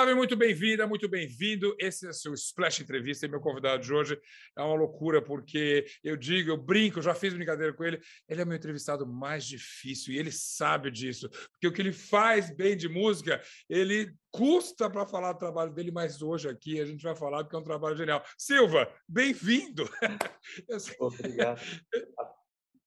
[0.00, 1.76] Flávio, muito bem-vinda, muito bem-vindo.
[1.78, 4.18] Esse é o seu Splash Entrevista e meu convidado de hoje
[4.56, 8.40] é uma loucura, porque eu digo, eu brinco, eu já fiz brincadeira com ele, ele
[8.40, 12.78] é meu entrevistado mais difícil e ele sabe disso, porque o que ele faz bem
[12.78, 17.14] de música, ele custa para falar do trabalho dele, mas hoje aqui a gente vai
[17.14, 18.24] falar porque é um trabalho genial.
[18.38, 19.86] Silva, bem-vindo!
[20.98, 21.60] Obrigado.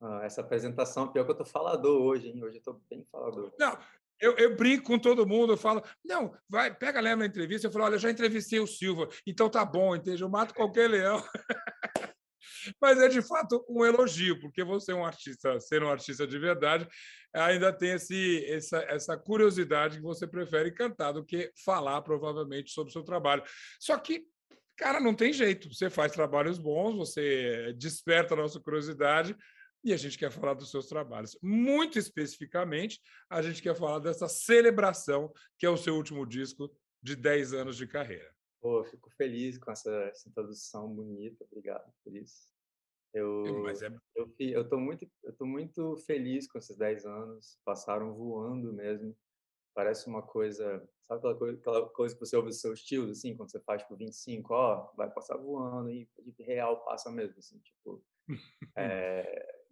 [0.06, 2.44] Ah, essa apresentação, pior que eu estou falador hoje, hein?
[2.44, 3.54] Hoje eu estou bem falador.
[3.58, 3.78] Não,
[4.24, 7.72] eu, eu, brinco com todo mundo, eu falo, não, vai, pega lembra na entrevista, eu
[7.72, 10.22] falo, olha, já entrevistei o Silva, então tá bom, entende?
[10.22, 11.22] Eu mato qualquer leão.
[12.82, 16.40] Mas é de fato um elogio, porque você é um artista, ser um artista de
[16.40, 16.88] verdade,
[17.34, 22.90] ainda tem esse, essa, essa curiosidade que você prefere cantar do que falar, provavelmente, sobre
[22.90, 23.44] o seu trabalho.
[23.80, 24.26] Só que
[24.78, 25.74] cara, não tem jeito.
[25.74, 29.36] Você faz trabalhos bons, você desperta a nossa curiosidade,
[29.84, 31.38] e a gente quer falar dos seus trabalhos.
[31.42, 37.16] Muito especificamente, a gente quer falar dessa celebração que é o seu último disco de
[37.16, 38.34] 10 anos de carreira.
[38.62, 42.48] Pô, fico feliz com essa, essa introdução bonita, obrigado por isso.
[43.14, 43.74] Eu, é...
[44.16, 49.16] eu, eu, tô muito, eu tô muito feliz com esses 10 anos, passaram voando mesmo.
[49.76, 53.36] Parece uma coisa, sabe aquela coisa, aquela coisa que você ouve os seus tios, assim,
[53.36, 56.08] quando você faz por 25, ó, vai passar voando, e
[56.40, 58.04] real passa mesmo, assim, tipo,
[58.76, 59.62] é,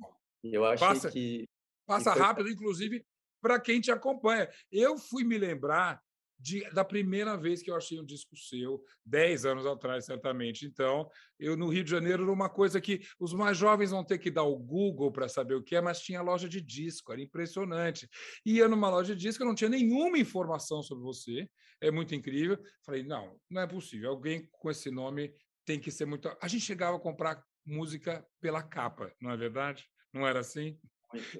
[0.44, 1.47] eu achei passa, que.
[1.86, 2.28] Passa que foi...
[2.28, 3.06] rápido, inclusive,
[3.42, 4.50] para quem te acompanha.
[4.72, 6.02] Eu fui me lembrar
[6.42, 10.66] de, da primeira vez que eu achei um disco seu, 10 anos atrás, certamente.
[10.66, 11.08] Então,
[11.39, 14.31] eu no Rio de Janeiro era uma coisa que os mais jovens vão ter que
[14.31, 18.09] dar o Google para saber o que é, mas tinha loja de disco, era impressionante.
[18.45, 21.47] Ia numa loja de disco, eu não tinha nenhuma informação sobre você,
[21.80, 22.58] é muito incrível.
[22.84, 25.31] Falei, não, não é possível, alguém com esse nome
[25.64, 26.36] tem que ser muito.
[26.42, 29.86] A gente chegava a comprar música pela capa, não é verdade?
[30.13, 30.77] Não era assim?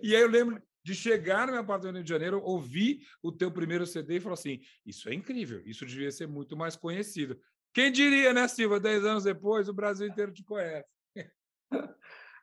[0.02, 3.32] E aí eu lembro de chegar no meu apartamento no Rio de Janeiro, ouvir o
[3.32, 7.40] teu primeiro CD e falar assim: isso é incrível, isso devia ser muito mais conhecido.
[7.74, 8.80] Quem diria, né, Silva?
[8.80, 10.90] Dez anos depois, o Brasil inteiro te conhece.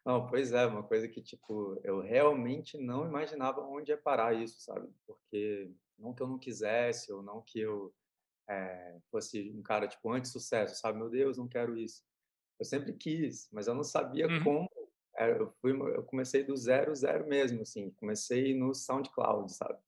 [0.06, 4.59] Não, pois é, uma coisa que, tipo, eu realmente não imaginava onde ia parar isso,
[4.59, 4.88] sabe?
[5.06, 7.94] Porque não que eu não quisesse, ou não que eu
[8.49, 10.97] é, fosse um cara, tipo, anti-sucesso, sabe?
[10.97, 12.03] Meu Deus, não quero isso.
[12.59, 14.43] Eu sempre quis, mas eu não sabia uhum.
[14.43, 14.71] como
[15.27, 17.91] eu, fui, eu comecei do zero, zero mesmo, assim.
[17.97, 19.79] Comecei no SoundCloud, sabe?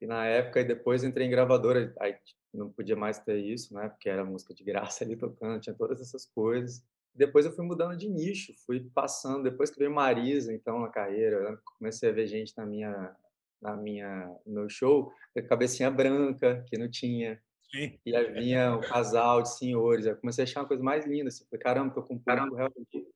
[0.00, 2.16] E na época, e depois entrei em gravadora, aí
[2.52, 3.88] não podia mais ter isso, né?
[3.88, 6.84] Porque era música de graça ali tocando, tinha todas essas coisas.
[7.14, 9.44] Depois eu fui mudando de nicho, fui passando.
[9.44, 13.16] Depois que veio Marisa, então, na carreira, comecei a ver gente na minha,
[13.60, 15.12] na minha, no meu show,
[15.48, 17.40] cabecinha branca, que não tinha.
[17.70, 17.98] Sim.
[18.04, 20.06] E aí vinha um casal de senhores.
[20.06, 21.28] Eu comecei a achar uma coisa mais linda.
[21.28, 21.44] Assim.
[21.48, 23.06] Falei, caramba, tô com um público realmente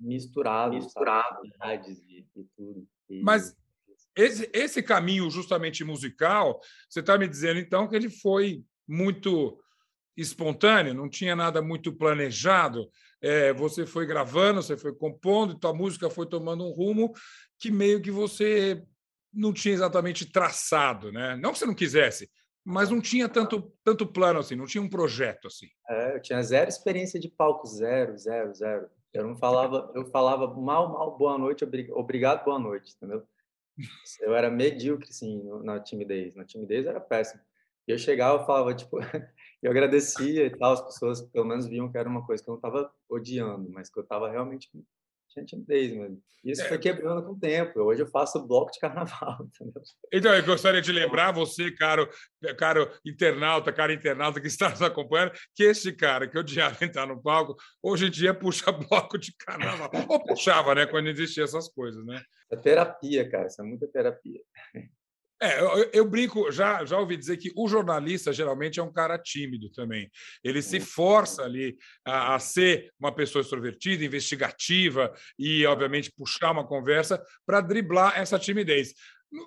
[0.00, 1.40] misturado, misturado,
[2.08, 2.86] e, e tudo.
[3.08, 3.22] E...
[3.22, 3.54] Mas
[4.16, 9.58] esse, esse caminho justamente musical, você está me dizendo então que ele foi muito
[10.16, 12.88] espontâneo, não tinha nada muito planejado.
[13.20, 17.12] É, você foi gravando, você foi compondo, tua música foi tomando um rumo
[17.58, 18.82] que meio que você
[19.32, 21.36] não tinha exatamente traçado, né?
[21.36, 22.30] Não que você não quisesse,
[22.64, 25.68] mas não tinha tanto, tanto plano assim, não tinha um projeto assim.
[25.88, 28.88] É, eu tinha zero experiência de palco, zero, zero, zero.
[29.12, 33.22] Eu não falava, eu falava mal, mal, boa noite, obrigado, boa noite, entendeu?
[34.20, 36.34] Eu era medíocre, sim, na timidez.
[36.34, 37.40] Na timidez era péssimo.
[37.86, 38.98] Eu chegava, eu falava, tipo,
[39.62, 42.52] eu agradecia e tal, as pessoas pelo menos viam que era uma coisa que eu
[42.52, 44.70] não estava odiando, mas que eu estava realmente
[45.34, 46.22] tinha timidez mesmo.
[46.44, 46.68] Isso é.
[46.68, 47.80] foi quebrando com o tempo.
[47.80, 49.82] Hoje eu faço bloco de carnaval, entendeu?
[50.12, 52.08] Então, eu gostaria de lembrar você, caro,
[52.58, 57.20] caro internauta, cara internauta que está nos acompanhando, que esse cara que odiava entrar no
[57.20, 59.90] palco, hoje em dia puxa bloco de carnaval.
[60.08, 60.86] Ou puxava, né?
[60.86, 62.22] Quando existiam essas coisas, né?
[62.52, 63.46] É terapia, cara.
[63.46, 64.40] Isso é muita terapia.
[65.44, 69.18] É, eu, eu, brinco, já, já ouvi dizer que o jornalista geralmente é um cara
[69.18, 70.10] tímido também.
[70.42, 76.66] Ele se força ali a, a ser uma pessoa extrovertida, investigativa e, obviamente, puxar uma
[76.66, 78.94] conversa para driblar essa timidez.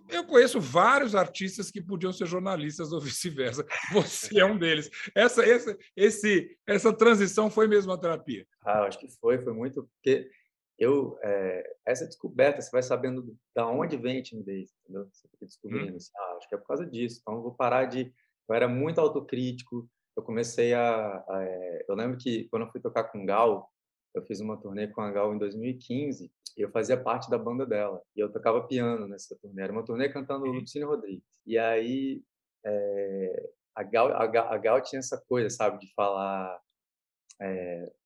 [0.10, 3.66] Eu conheço vários artistas que podiam ser jornalistas ou vice-versa.
[3.92, 4.90] Você é um deles.
[5.16, 8.46] Essa, essa, esse, essa transição foi mesmo a terapia?
[8.64, 10.30] Ah, acho que foi, foi muito porque
[10.78, 15.08] eu é, essa descoberta você vai sabendo da onde vem a timidez entendeu?
[15.12, 15.96] você fica descobrindo hum.
[15.96, 18.14] assim, ah, acho que é por causa disso então eu vou parar de
[18.48, 22.80] eu era muito autocrítico eu comecei a, a é, eu lembro que quando eu fui
[22.80, 23.72] tocar com Gal
[24.14, 27.66] eu fiz uma turnê com a Gal em 2015 e eu fazia parte da banda
[27.66, 30.54] dela e eu tocava piano nessa turnê era uma turnê cantando uhum.
[30.54, 32.24] Lucine Rodrigues e aí
[32.66, 36.60] é, a Gal, a Gal, a Gal tinha essa coisa sabe de falar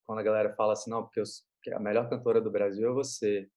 [0.06, 1.26] quando a galera fala assim não porque eu
[1.62, 3.50] que a melhor cantora do Brasil é você.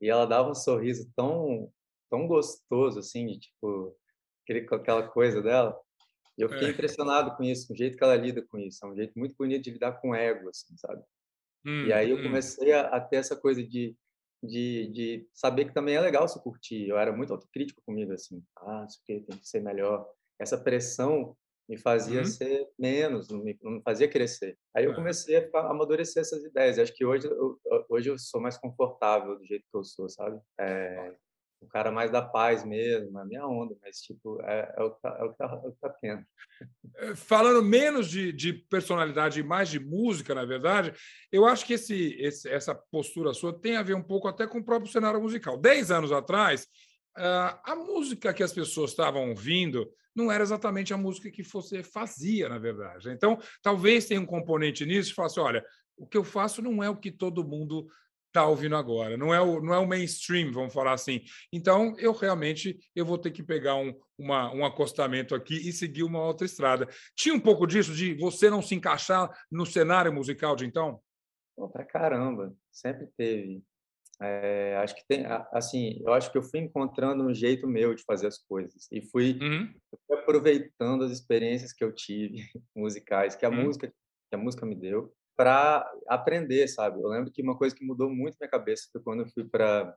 [0.00, 1.72] E ela dava um sorriso tão,
[2.10, 3.96] tão gostoso, assim, de tipo,
[4.44, 5.78] aquele, aquela coisa dela.
[6.36, 6.70] E eu fiquei é.
[6.70, 8.84] impressionado com isso, com o jeito que ela lida com isso.
[8.84, 11.02] É um jeito muito bonito de lidar com ego, assim, sabe?
[11.66, 12.22] Hum, e aí eu hum.
[12.22, 13.96] comecei a, a, ter essa coisa de,
[14.42, 16.86] de, de saber que também é legal se curtir.
[16.86, 18.42] Eu era muito autocrítico comigo, assim.
[18.56, 20.08] Ah, isso aqui tem que ser melhor.
[20.38, 21.36] Essa pressão
[21.68, 22.24] me fazia uhum.
[22.24, 24.56] ser menos, não me, não me fazia crescer.
[24.74, 24.94] Aí eu é.
[24.94, 26.78] comecei a, ficar, a amadurecer essas ideias.
[26.78, 27.60] Acho que hoje eu,
[27.90, 30.40] hoje eu sou mais confortável do jeito que eu sou, sabe?
[30.58, 31.14] É,
[31.60, 34.90] o cara mais da paz mesmo, é a minha onda, mas tipo, é, é, o,
[34.92, 36.24] que tá, é, o, que tá, é o que tá tendo.
[36.96, 40.94] É, falando menos de, de, personalidade e mais de música, na verdade,
[41.30, 44.58] eu acho que esse, esse, essa postura sua tem a ver um pouco até com
[44.58, 45.58] o próprio cenário musical.
[45.58, 46.62] Dez anos atrás,
[47.18, 51.82] uh, a música que as pessoas estavam ouvindo não era exatamente a música que você
[51.82, 53.08] fazia, na verdade.
[53.10, 55.64] Então, talvez tenha um componente nisso assim, olha,
[55.96, 57.88] o que eu faço não é o que todo mundo
[58.26, 61.22] está ouvindo agora, não é o, não é o mainstream, vamos falar assim.
[61.52, 66.02] Então, eu realmente eu vou ter que pegar um, uma, um acostamento aqui e seguir
[66.02, 66.86] uma outra estrada.
[67.16, 71.00] Tinha um pouco disso de você não se encaixar no cenário musical de então?
[71.56, 73.62] Pô, pra caramba, sempre teve.
[74.20, 78.02] É, acho que tem, assim, eu acho que eu fui encontrando um jeito meu de
[78.02, 79.72] fazer as coisas e fui, uhum.
[80.06, 82.38] fui aproveitando as experiências que eu tive
[82.74, 83.64] musicais, que a uhum.
[83.64, 83.92] música
[84.28, 87.00] que a música me deu para aprender, sabe?
[87.00, 89.96] Eu lembro que uma coisa que mudou muito minha cabeça foi quando eu fui para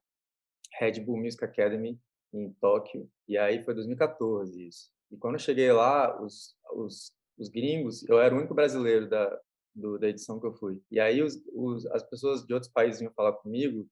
[0.79, 1.99] Red Bull Music Academy
[2.33, 4.89] em Tóquio, e aí foi 2014 isso.
[5.11, 9.37] E quando eu cheguei lá, os, os, os gringos, eu era o único brasileiro da,
[9.75, 10.81] do, da edição que eu fui.
[10.89, 13.85] E aí os, os, as pessoas de outros países vinham falar comigo,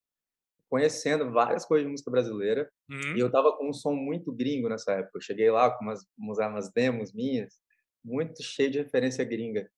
[0.69, 3.18] conhecendo várias coisas de música brasileira, uhum.
[3.18, 5.18] e eu tava com um som muito gringo nessa época.
[5.18, 7.56] Eu cheguei lá com umas, umas demos minhas,
[8.04, 9.69] muito cheio de referência gringa.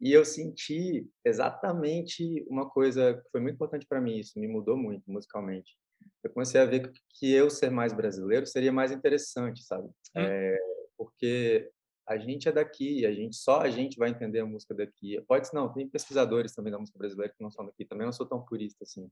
[0.00, 4.76] E eu senti exatamente uma coisa que foi muito importante para mim, isso me mudou
[4.76, 5.76] muito musicalmente.
[6.22, 9.86] Eu comecei a ver que eu ser mais brasileiro seria mais interessante, sabe?
[9.86, 10.20] Hum.
[10.20, 10.58] É,
[10.98, 11.70] porque
[12.06, 15.20] a gente é daqui, a gente só a gente vai entender a música daqui.
[15.26, 17.84] Pode não, tem pesquisadores também da música brasileira que não são daqui.
[17.84, 19.10] Também não sou tão purista assim.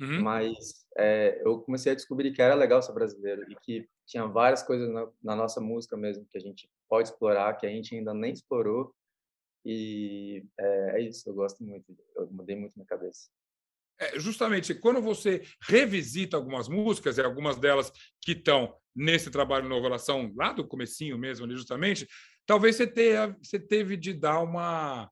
[0.00, 0.22] Uhum.
[0.22, 4.62] Mas é, eu comecei a descobrir que era legal ser brasileiro e que tinha várias
[4.62, 8.12] coisas na, na nossa música mesmo que a gente pode explorar, que a gente ainda
[8.12, 8.94] nem explorou
[9.68, 11.84] e é, é, isso, eu gosto muito,
[12.14, 13.28] eu mudei muito minha cabeça.
[13.98, 17.90] É, justamente, quando você revisita algumas músicas, e algumas delas
[18.20, 22.06] que estão nesse trabalho Novo Relação, lá do comecinho mesmo, justamente,
[22.46, 25.10] talvez você, tenha, você teve de dar uma,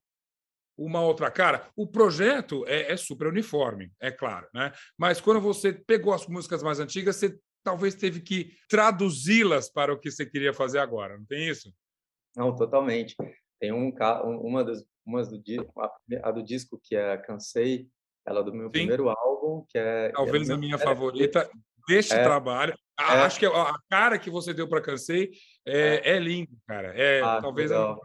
[0.77, 1.69] uma outra cara.
[1.77, 4.73] O projeto é, é, super uniforme, é claro, né?
[4.99, 9.99] Mas quando você pegou as músicas mais antigas, você talvez teve que traduzi-las para o
[9.99, 11.73] que você queria fazer agora, não tem isso?
[12.37, 13.15] Não, totalmente.
[13.61, 13.93] Tem um
[14.43, 15.41] uma das umas do
[16.23, 17.89] a do disco que é Cansei,
[18.27, 18.73] ela é do meu Sim.
[18.73, 21.49] primeiro álbum, que é talvez a minha favorita
[21.87, 22.75] deste é, trabalho.
[22.99, 25.31] É, Acho que a cara que você deu para Cansei
[25.67, 26.95] é, é, é lindo, cara.
[26.97, 27.97] É ah, talvez a,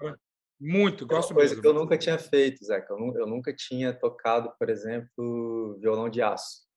[0.59, 1.61] muito, gosto é coisa mesmo.
[1.61, 2.85] que eu nunca tinha feito, Zé.
[2.89, 6.67] Eu, eu nunca tinha tocado, por exemplo, violão de aço.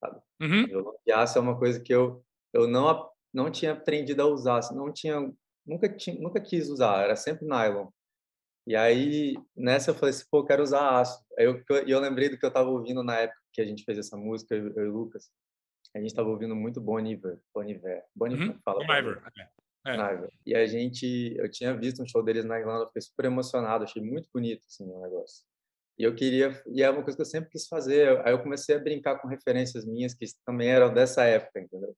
[0.00, 0.20] Sabe?
[0.40, 0.66] Uhum.
[0.66, 4.58] Violão de aço é uma coisa que eu eu não não tinha aprendido a usar,
[4.58, 5.32] assim, não tinha
[5.66, 7.88] nunca tinha, nunca quis usar, era sempre nylon.
[8.66, 11.24] E aí, nessa eu falei assim, pô, eu quero usar aço.
[11.38, 13.98] Aí eu, eu lembrei do que eu estava ouvindo na época que a gente fez
[13.98, 15.30] essa música, eu, eu e o Lucas.
[15.94, 17.40] A gente estava ouvindo muito Bon Iver.
[17.52, 18.04] Bon Iver.
[18.14, 18.58] Bon Iver, uhum.
[18.64, 18.86] fala.
[18.86, 19.22] Bon Iver.
[19.86, 19.96] É.
[19.96, 20.28] é.
[20.46, 24.02] E a gente, eu tinha visto um show deles na Irlanda, fiquei super emocionado, achei
[24.02, 25.44] muito bonito, assim, o negócio.
[25.98, 28.20] E eu queria, e é uma coisa que eu sempre quis fazer.
[28.26, 31.94] Aí eu comecei a brincar com referências minhas que também eram dessa época, entendeu?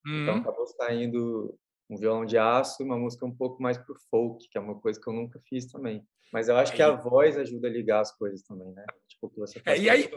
[0.00, 0.22] Então, uhum.
[0.22, 4.58] Então acabou saindo um violão de aço, uma música um pouco mais pro folk, que
[4.58, 6.04] é uma coisa que eu nunca fiz também.
[6.32, 8.84] Mas eu acho que a voz ajuda a ligar as coisas também, né?
[9.08, 10.10] Tipo, que você é, e aí,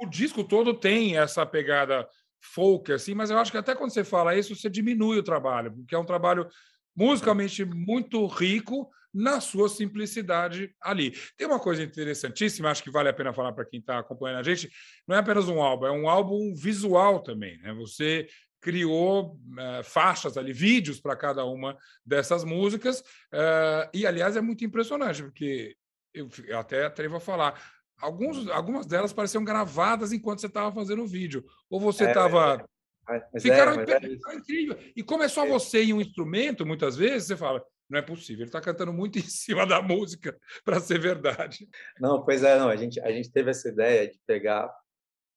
[0.00, 2.08] o disco todo tem essa pegada
[2.44, 5.72] folk, assim, mas eu acho que até quando você fala isso, você diminui o trabalho,
[5.72, 6.48] porque é um trabalho
[6.96, 11.12] musicalmente muito rico na sua simplicidade ali.
[11.36, 14.42] Tem uma coisa interessantíssima, acho que vale a pena falar para quem está acompanhando a
[14.42, 14.68] gente,
[15.06, 17.58] não é apenas um álbum, é um álbum visual também.
[17.58, 17.72] Né?
[17.74, 18.26] Você
[18.60, 23.00] criou uh, faixas ali, vídeos para cada uma dessas músicas.
[23.32, 25.76] Uh, e, aliás, é muito impressionante, porque
[26.14, 27.60] eu até atrevo a falar.
[28.00, 31.44] Alguns, algumas delas pareciam gravadas enquanto você estava fazendo o vídeo.
[31.70, 32.64] Ou você estava.
[33.08, 34.78] É, é, Ficaram é, é incrível.
[34.96, 37.64] E como é só você e um instrumento, muitas vezes, você fala.
[37.88, 41.68] Não é possível, ele está cantando muito em cima da música para ser verdade.
[42.00, 42.68] Não, pois é, não.
[42.68, 44.74] A gente, a gente teve essa ideia de pegar.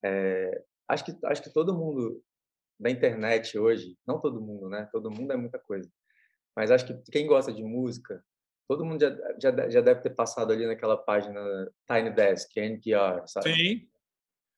[0.03, 2.23] É, acho, que, acho que todo mundo
[2.79, 4.87] da internet hoje, não todo mundo, né?
[4.91, 5.89] Todo mundo é muita coisa.
[6.55, 8.23] Mas acho que quem gosta de música,
[8.67, 11.39] todo mundo já, já, já deve ter passado ali naquela página
[11.87, 13.53] Tiny Desk, NPR, sabe?
[13.53, 13.87] Sim.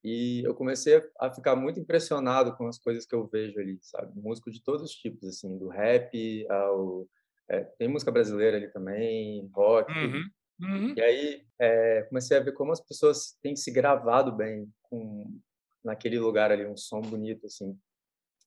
[0.03, 4.19] E eu comecei a ficar muito impressionado com as coisas que eu vejo ali, sabe?
[4.19, 7.07] Músico de todos os tipos, assim, do rap ao
[7.47, 9.91] é, tem música brasileira ali também, rock.
[9.91, 10.29] Uhum.
[10.61, 10.93] Uhum.
[10.95, 15.39] E aí é, comecei a ver como as pessoas têm se gravado bem com
[15.83, 17.77] naquele lugar ali, um som bonito assim.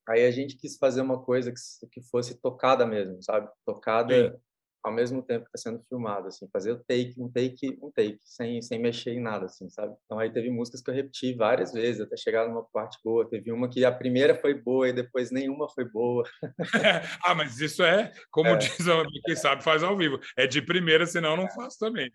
[0.08, 3.48] Aí a gente quis fazer uma coisa que, que fosse tocada mesmo, sabe?
[3.64, 4.38] Tocada Sim
[4.82, 8.18] ao mesmo tempo que está sendo filmado, assim, fazer o take, um take, um take,
[8.24, 9.94] sem, sem mexer em nada, assim, sabe?
[10.04, 13.28] Então aí teve músicas que eu repeti várias vezes até chegar numa parte boa.
[13.28, 16.24] Teve uma que a primeira foi boa e depois nenhuma foi boa.
[17.24, 18.56] ah, mas isso é, como é.
[18.56, 18.76] diz
[19.24, 20.18] quem sabe faz ao vivo.
[20.36, 22.10] É de primeira, senão não faço também.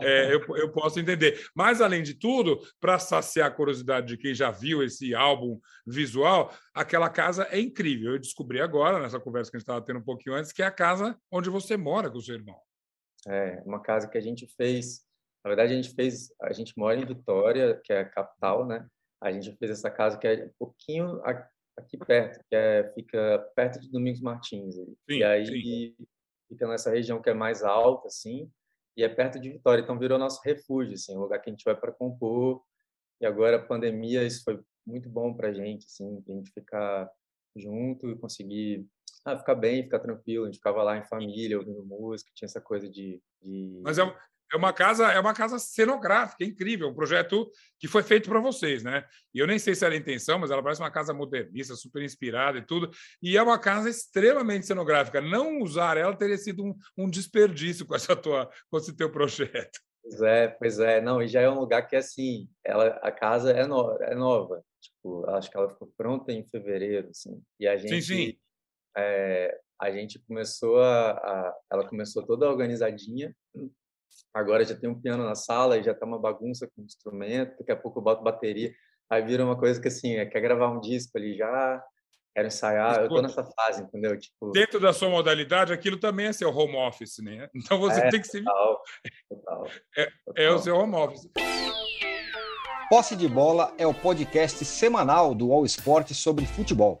[0.00, 1.44] É, eu, eu posso entender.
[1.54, 6.54] Mas além de tudo, para saciar a curiosidade de quem já viu esse álbum visual,
[6.72, 8.12] aquela casa é incrível.
[8.12, 10.66] Eu descobri agora nessa conversa que a gente estava tendo um pouquinho antes que é
[10.66, 12.60] a casa onde você mora mora com o seu irmão.
[13.26, 15.04] É, uma casa que a gente fez.
[15.44, 16.32] Na verdade, a gente fez.
[16.42, 18.86] A gente mora em Vitória, que é a capital, né?
[19.22, 21.20] A gente fez essa casa que é um pouquinho
[21.76, 24.74] aqui perto, que é, fica perto de Domingos Martins.
[24.74, 25.96] Sim, e aí sim.
[26.48, 28.50] fica nessa região que é mais alta, assim,
[28.96, 29.82] e é perto de Vitória.
[29.82, 32.62] Então virou nosso refúgio, assim, um lugar que a gente vai para compor.
[33.20, 37.10] E agora a pandemia, isso foi muito bom para a gente, assim, a gente ficar
[37.56, 38.86] junto e conseguir
[39.24, 40.44] ah, ficar bem, ficar tranquilo.
[40.44, 43.20] A gente ficava lá em família, ouvindo música, tinha essa coisa de.
[43.42, 43.80] de...
[43.82, 44.02] Mas é,
[44.52, 48.38] é uma casa, é uma casa cenográfica, é incrível, um projeto que foi feito para
[48.38, 49.04] vocês, né?
[49.34, 52.02] E eu nem sei se era a intenção, mas ela parece uma casa modernista, super
[52.02, 52.90] inspirada e tudo.
[53.22, 55.20] E é uma casa extremamente cenográfica.
[55.20, 59.80] Não usar ela teria sido um, um desperdício com essa tua, com esse teu projeto.
[60.02, 61.00] Pois é, pois é.
[61.00, 64.62] Não, e já é um lugar que assim, ela, a casa é, no, é nova.
[64.80, 67.42] Tipo, acho que ela ficou pronta em fevereiro, assim.
[67.58, 68.38] E a gente sim, sim
[68.96, 73.34] é, a gente começou a, a, ela começou toda organizadinha.
[74.32, 77.56] Agora já tem um piano na sala e já tá uma bagunça com o instrumento.
[77.58, 78.72] Daqui a pouco eu boto bateria.
[79.10, 81.82] Aí vira uma coisa que assim, é, quer gravar um disco ali já,
[82.34, 83.02] quero ensaiar.
[83.02, 84.18] eu tô nessa fase, entendeu?
[84.18, 87.48] Tipo dentro da sua modalidade, aquilo também é seu home office, né?
[87.54, 88.82] Então você é, tem que se total,
[89.28, 90.44] total, é, total.
[90.44, 91.28] é o seu home office.
[92.88, 97.00] Posse de Bola é o podcast semanal do All Sport sobre futebol.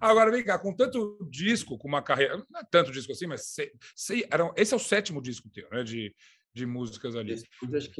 [0.00, 2.36] Agora, vem cá, com tanto disco, com uma carreira.
[2.50, 5.68] Não é tanto disco assim, mas se, se, era, esse é o sétimo disco teu,
[5.70, 5.82] né?
[5.82, 6.14] De,
[6.52, 7.36] de músicas ali.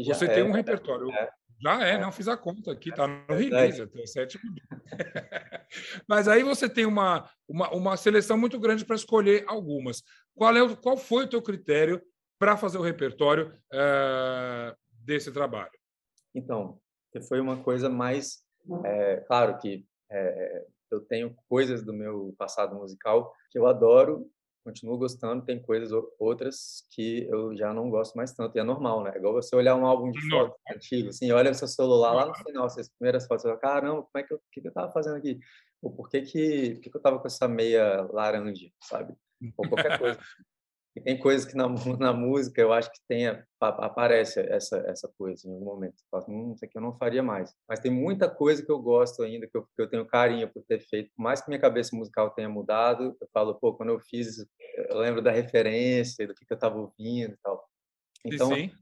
[0.06, 0.56] Você tem um né?
[0.56, 1.10] repertório.
[1.10, 1.30] É.
[1.60, 4.42] Já é, é, não fiz a conta aqui, tá no é release, até o sétimo.
[6.08, 10.02] Mas aí você tem uma, uma, uma seleção muito grande para escolher algumas.
[10.34, 12.02] Qual, é o, qual foi o teu critério
[12.38, 15.70] para fazer o repertório uh, desse trabalho?
[16.34, 16.80] Então,
[17.28, 18.42] foi uma coisa mais.
[18.84, 24.30] É, claro que é, eu tenho coisas do meu passado musical que eu adoro,
[24.64, 29.04] continuo gostando, tem coisas outras que eu já não gosto mais tanto, e é normal,
[29.04, 29.12] né?
[29.14, 32.26] É igual você olhar um álbum de foto antigo, assim, olha o seu celular lá
[32.26, 34.72] no final, as primeiras fotos, você fala, caramba, como é que eu, que, que eu
[34.72, 35.38] tava fazendo aqui?
[35.82, 39.14] Ou por que que, por que, que eu tava com essa meia laranja, sabe?
[39.58, 40.18] Ou qualquer coisa.
[40.96, 41.66] E tem coisas que na,
[41.98, 43.26] na música eu acho que tem,
[43.60, 45.96] aparece essa, essa coisa em algum momento.
[46.10, 47.52] Falo, hum, isso aqui eu não faria mais.
[47.68, 50.62] Mas tem muita coisa que eu gosto ainda, que eu, que eu tenho carinho por
[50.62, 51.10] ter feito.
[51.16, 54.46] Por mais que minha cabeça musical tenha mudado, eu falo, pô, quando eu fiz,
[54.88, 57.68] eu lembro da referência, do que, que eu estava ouvindo e tal.
[58.24, 58.76] Então, sim, sim.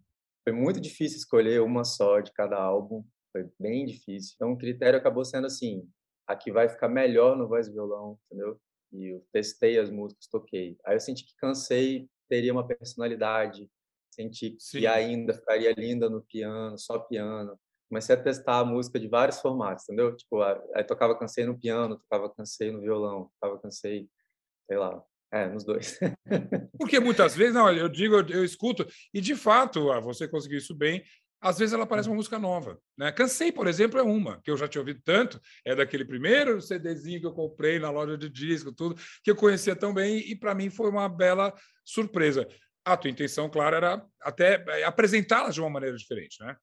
[0.44, 3.02] foi muito difícil escolher uma só de cada álbum.
[3.32, 4.34] Foi bem difícil.
[4.36, 5.88] Então, o critério acabou sendo assim,
[6.26, 8.60] a que vai ficar melhor no voz e violão, entendeu?
[8.92, 10.76] E eu testei as músicas, toquei.
[10.84, 13.70] Aí eu senti que cansei, teria uma personalidade,
[14.10, 14.80] senti Sim.
[14.80, 17.58] que ainda ficaria linda no piano, só piano.
[17.88, 20.16] Comecei a testar a música de vários formatos, entendeu?
[20.16, 24.08] Tipo, aí tocava cansei no piano, tocava cansei no violão, tocava cansei,
[24.66, 25.98] sei lá, é, nos dois.
[26.78, 30.58] Porque muitas vezes, não, eu digo, eu, eu escuto, e de fato, ah, você conseguiu
[30.58, 31.02] isso bem,
[31.42, 32.78] às vezes ela parece uma música nova.
[32.96, 33.10] Né?
[33.10, 37.20] Cansei, por exemplo, é uma, que eu já tinha ouvido tanto, é daquele primeiro CDzinho
[37.20, 38.94] que eu comprei na loja de disco, tudo,
[39.24, 41.52] que eu conhecia tão bem, e para mim foi uma bela
[41.84, 42.46] surpresa.
[42.84, 46.56] A tua intenção, claro, era até é, apresentá-las de uma maneira diferente, né?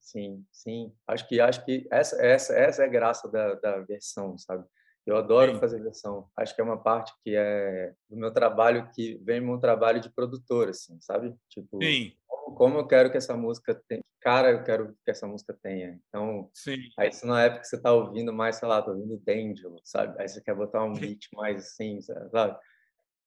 [0.00, 0.92] Sim, sim.
[1.06, 4.64] Acho que acho que essa essa essa é a graça da, da versão, sabe?
[5.06, 5.60] Eu adoro sim.
[5.60, 6.28] fazer versão.
[6.36, 10.10] Acho que é uma parte que é do meu trabalho que vem meu trabalho de
[10.10, 11.34] produtor, assim, sabe?
[11.48, 12.12] Tipo, sim
[12.54, 16.00] como eu quero que essa música tenha, cara, eu quero que essa música tenha.
[16.08, 16.78] Então, Sim.
[16.96, 20.20] aí se na época você tá ouvindo mais, sei lá, tô ouvindo D'Angelo, sabe?
[20.20, 22.58] Aí você quer botar um beat mais assim, sabe?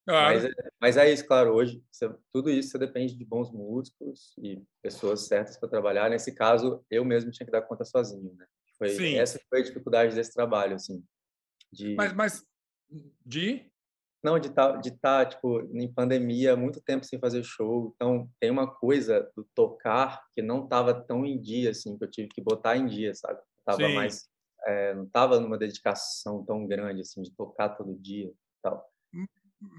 [0.07, 0.49] Mas, é,
[0.81, 5.57] mas é isso, claro, hoje você, tudo isso depende de bons músicos e pessoas certas
[5.57, 6.09] para trabalhar.
[6.09, 8.45] Nesse caso, eu mesmo tinha que dar conta sozinho, né?
[8.77, 9.17] Foi, Sim.
[9.17, 11.03] Essa foi a dificuldade desse trabalho, assim.
[11.71, 11.95] De...
[11.95, 12.45] Mas, mas
[13.25, 13.69] de?
[14.21, 17.93] Não, de estar, tá, de tá, tipo, em pandemia, muito tempo sem fazer show.
[17.95, 22.11] Então, tem uma coisa do tocar que não estava tão em dia, assim, que eu
[22.11, 23.39] tive que botar em dia, sabe?
[23.65, 23.95] Tava Sim.
[23.95, 24.29] mais...
[24.65, 28.85] É, não estava numa dedicação tão grande, assim, de tocar todo dia e tal.
[29.13, 29.25] Hum,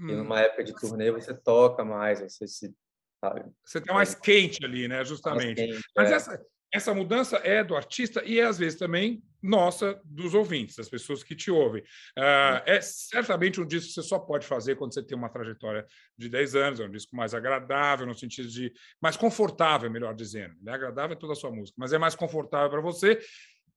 [0.09, 2.75] e numa época de turnê você toca mais, você se...
[3.23, 3.45] Sabe?
[3.63, 5.05] Você está mais quente ali, né?
[5.05, 5.53] Justamente.
[5.53, 6.15] Quente, Mas é.
[6.15, 10.87] essa, essa mudança é do artista e é, às vezes, também nossa, dos ouvintes, das
[10.87, 11.81] pessoas que te ouvem.
[12.17, 15.85] Uh, é certamente um disco que você só pode fazer quando você tem uma trajetória
[16.15, 20.53] de 10 anos, é um disco mais agradável, no sentido de mais confortável, melhor dizendo.
[20.61, 20.71] Né?
[20.71, 23.19] Agradável é toda a sua música, mas é mais confortável para você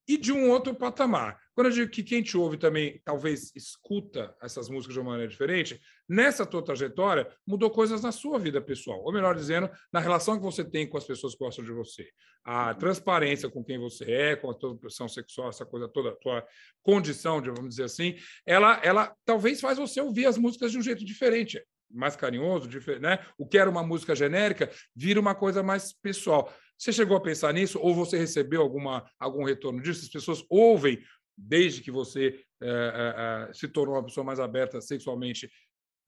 [0.07, 1.39] e de um outro patamar.
[1.53, 5.31] Quando eu digo que quem te ouve também talvez escuta essas músicas de uma maneira
[5.31, 10.37] diferente, nessa tua trajetória mudou coisas na sua vida pessoal, ou melhor dizendo, na relação
[10.37, 12.07] que você tem com as pessoas que gostam de você.
[12.43, 12.75] A uhum.
[12.75, 16.45] transparência com quem você é, com a tua opção sexual, essa coisa toda, a tua
[16.83, 21.05] condição, vamos dizer assim, ela, ela talvez faz você ouvir as músicas de um jeito
[21.05, 22.69] diferente mais carinhoso,
[22.99, 23.19] né?
[23.37, 26.53] o que era uma música genérica, vira uma coisa mais pessoal.
[26.77, 30.05] Você chegou a pensar nisso ou você recebeu alguma, algum retorno disso?
[30.05, 31.01] As pessoas ouvem
[31.37, 35.49] desde que você é, é, se tornou uma pessoa mais aberta sexualmente.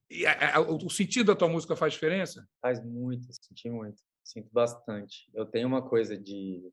[0.10, 2.48] E a, a, o sentido da tua música faz diferença?
[2.62, 5.30] Faz muito, senti muito, sinto bastante.
[5.34, 6.72] Eu tenho uma coisa de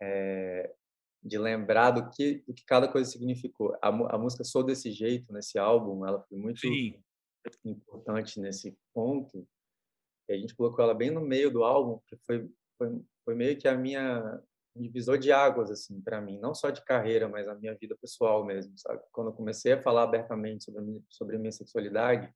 [0.00, 0.72] é,
[1.24, 3.74] de lembrar do que, do que cada coisa significou.
[3.80, 7.02] A, a música Sou Desse Jeito, nesse álbum, ela foi muito Sim.
[7.64, 9.48] importante nesse ponto.
[10.28, 12.46] E a gente colocou ela bem no meio do álbum, que foi
[12.78, 14.40] foi, foi meio que a minha
[14.76, 18.44] divisor de águas assim para mim, não só de carreira, mas a minha vida pessoal
[18.44, 19.00] mesmo, sabe?
[19.12, 22.32] Quando eu comecei a falar abertamente sobre a minha, sobre a minha sexualidade,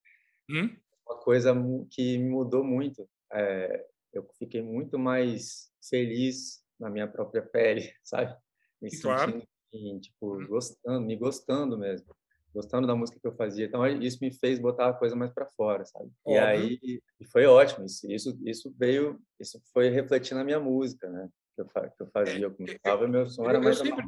[0.48, 0.76] hum?
[1.06, 1.52] uma coisa
[1.90, 3.08] que me mudou muito.
[3.32, 8.36] É, eu fiquei muito mais feliz na minha própria pele, sabe?
[8.80, 9.42] Me claro.
[9.72, 10.46] sentindo, tipo, hum.
[10.46, 12.14] gostando, me gostando mesmo
[12.58, 13.66] gostando da música que eu fazia.
[13.66, 16.10] Então isso me fez botar a coisa mais para fora, sabe?
[16.26, 17.86] E aí e foi ótimo.
[17.86, 21.28] Isso, isso isso veio, isso foi refletir na minha música, né?
[21.54, 24.04] Que eu, que eu fazia, eu começava, meu som era mais sempre...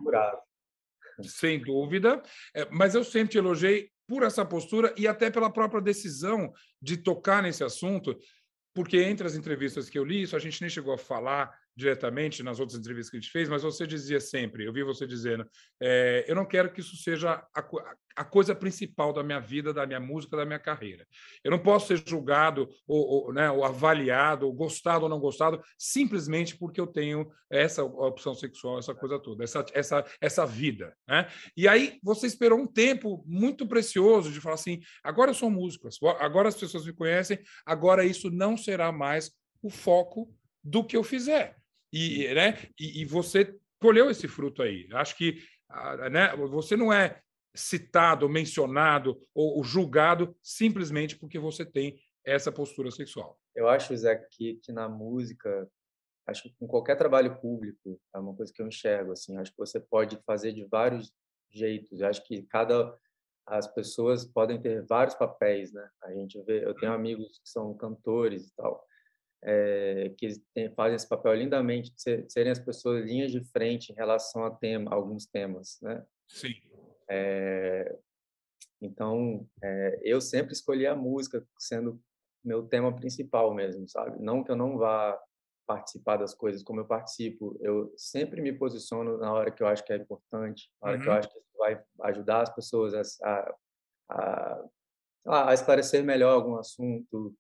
[1.23, 2.23] Sem dúvida,
[2.55, 6.97] é, mas eu sempre te elogiei por essa postura e até pela própria decisão de
[6.97, 8.19] tocar nesse assunto,
[8.75, 12.43] porque entre as entrevistas que eu li, isso a gente nem chegou a falar diretamente
[12.43, 15.47] nas outras entrevistas que a gente fez, mas você dizia sempre, eu vi você dizendo,
[15.81, 17.69] é, eu não quero que isso seja a,
[18.17, 21.07] a, coisa principal da minha vida, da minha música, da minha carreira.
[21.43, 25.61] Eu não posso ser julgado ou, ou, né, ou avaliado, ou gostado ou não gostado,
[25.79, 30.95] simplesmente porque eu tenho essa opção sexual, essa coisa toda, essa, essa, essa vida.
[31.09, 31.29] Né?
[31.57, 35.89] E aí você esperou um tempo muito precioso de falar assim, agora eu sou músico,
[36.19, 39.31] agora as pessoas me conhecem, agora isso não será mais
[39.63, 41.60] o foco do que eu fizer.
[41.93, 44.89] E, né, e, e você colheu esse fruto aí.
[44.93, 47.21] Acho que ah, né, você não é
[47.55, 53.39] citado, mencionado ou julgado simplesmente porque você tem essa postura sexual.
[53.55, 55.69] Eu acho, Zé, que, que na música,
[56.27, 59.59] acho que com qualquer trabalho público, é uma coisa que eu enxergo, assim, acho que
[59.59, 61.13] você pode fazer de vários
[61.51, 62.01] jeitos.
[62.01, 62.97] Eu acho que cada
[63.47, 65.91] as pessoas podem ter vários papéis, né?
[66.05, 68.87] A gente vê, eu tenho amigos que são cantores e tal
[69.43, 73.91] é, que tem, fazem esse papel lindamente de ser, serem as pessoas linhas de frente
[73.91, 76.05] em relação a tema, alguns temas, né?
[76.29, 76.55] Sim.
[77.09, 77.97] É,
[78.81, 82.01] então, é, eu sempre escolhi a música sendo
[82.45, 84.23] meu tema principal mesmo, sabe?
[84.23, 85.19] Não que eu não vá
[85.67, 89.85] participar das coisas como eu participo, eu sempre me posiciono na hora que eu acho
[89.85, 91.03] que é importante, na hora uhum.
[91.03, 91.19] que eu uhum.
[91.19, 93.55] acho que vai ajudar as pessoas a,
[94.09, 94.65] a,
[95.27, 97.35] a, a esclarecer melhor algum assunto,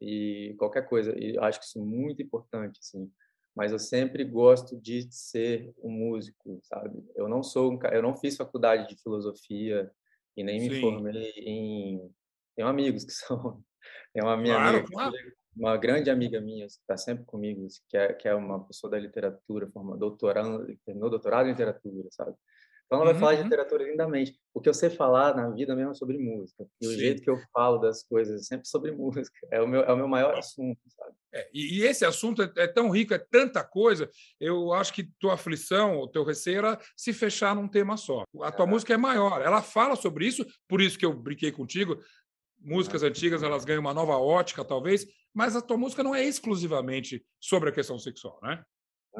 [0.00, 1.14] e qualquer coisa.
[1.18, 3.10] E acho que isso é muito importante, assim.
[3.54, 7.02] Mas eu sempre gosto de ser um músico, sabe?
[7.14, 9.90] Eu não sou um, eu não fiz faculdade de filosofia
[10.36, 10.68] e nem Sim.
[10.68, 12.10] me formei em
[12.54, 13.62] tenho amigos que são
[14.12, 15.14] tem uma minha claro, amiga, claro.
[15.56, 18.98] uma grande amiga minha que está sempre comigo, que é, que é uma pessoa da
[18.98, 22.34] literatura, forma doutorando, terminou doutorado em literatura, sabe?
[22.86, 23.20] Então, ela vai uhum.
[23.20, 23.44] falar de uhum.
[23.44, 24.38] literatura lindamente.
[24.54, 26.64] O que eu sei falar na vida mesmo é sobre música.
[26.80, 26.94] E Sim.
[26.94, 29.36] o jeito que eu falo das coisas é sempre sobre música.
[29.50, 31.12] É o meu, é o meu maior assunto, sabe?
[31.34, 34.08] É, e, esse assunto é, é, tão rico, é tanta coisa.
[34.40, 38.22] Eu acho que tua aflição, o teu receio era se fechar num tema só.
[38.42, 38.68] A tua é.
[38.68, 39.42] música é maior.
[39.42, 41.98] Ela fala sobre isso, por isso que eu brinquei contigo.
[42.58, 43.08] Músicas é.
[43.08, 47.68] antigas elas ganham uma nova ótica, talvez, mas a tua música não é exclusivamente sobre
[47.68, 48.64] a questão sexual, né?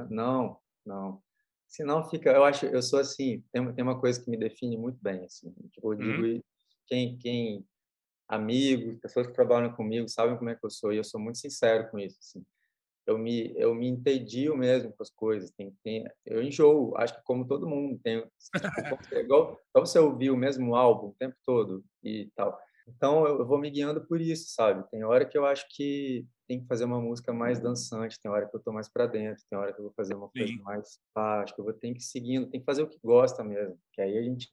[0.09, 1.21] Não, não.
[1.69, 4.99] Senão fica, eu acho, eu sou assim, tem, tem uma coisa que me define muito
[5.03, 6.43] bem, assim, tipo, eu digo, uhum.
[6.87, 7.67] quem, quem,
[8.29, 11.39] amigos, pessoas que trabalham comigo sabem como é que eu sou e eu sou muito
[11.39, 12.19] sincero com isso.
[12.21, 12.45] Assim.
[13.07, 15.51] Eu me eu me entedio mesmo com as coisas.
[15.53, 18.21] Tem, tem, eu enjoo, acho que como todo mundo tem.
[18.21, 22.59] Tipo, igual, igual você ouvir o mesmo álbum o tempo todo e tal.
[22.89, 24.89] Então eu vou me guiando por isso, sabe?
[24.91, 28.49] Tem hora que eu acho que tem que fazer uma música mais dançante, tem hora
[28.49, 30.61] que eu tô mais para dentro, tem hora que eu vou fazer uma coisa Sim.
[30.61, 33.43] mais acho que eu vou ter que ir seguindo, tem que fazer o que gosta
[33.43, 34.49] mesmo, que aí a gente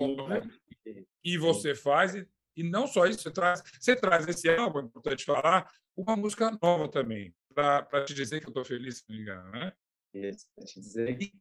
[1.24, 4.84] E você faz e, e não só isso, você traz, você traz esse álbum, é
[4.84, 9.16] importante falar, uma música nova também, para te dizer que eu tô feliz, se não
[9.16, 9.74] me engano, né?
[10.16, 11.32] Isso, para te dizer que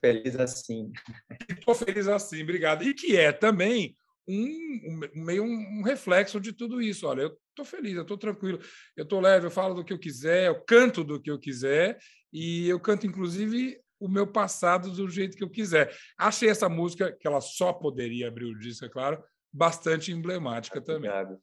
[0.00, 0.92] feliz assim.
[1.48, 2.84] Estou feliz assim, obrigado.
[2.84, 3.96] E que é também
[4.30, 7.06] um, um meio um, reflexo de tudo isso.
[7.06, 8.60] Olha, eu estou feliz, eu estou tranquilo,
[8.96, 11.98] eu estou leve, eu falo do que eu quiser, eu canto do que eu quiser
[12.32, 15.94] e eu canto inclusive o meu passado do jeito que eu quiser.
[16.16, 21.10] Achei essa música que ela só poderia abrir o disco, é claro, bastante emblemática também.
[21.10, 21.38] Obrigado.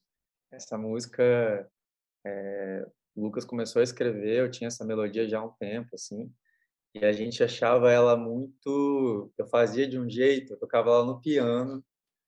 [0.52, 1.70] Essa música
[2.26, 6.32] é, o Lucas começou a escrever, eu tinha essa melodia já há um tempo, assim,
[6.94, 9.32] e a gente achava ela muito.
[9.38, 11.84] Eu fazia de um jeito, eu tocava ela no piano,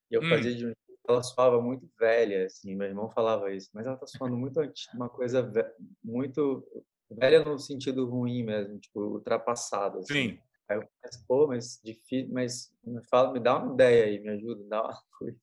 [0.10, 0.30] e eu hum.
[0.30, 3.98] fazia de um jeito ela soava muito velha, assim, meu irmão falava isso, mas ela
[3.98, 4.62] tá soando muito
[4.94, 5.66] uma coisa ve
[6.04, 6.64] muito
[7.10, 10.00] velha no sentido ruim mesmo, tipo, ultrapassada.
[10.00, 10.14] Assim.
[10.14, 10.40] Sim.
[10.70, 14.30] Aí eu pensei, pô, mas difícil, mas me fala, me dá uma ideia aí, me
[14.30, 15.40] ajuda, dá uma coisa.